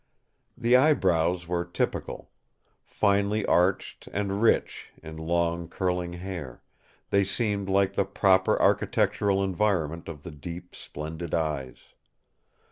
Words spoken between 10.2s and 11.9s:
the deep, splendid eyes.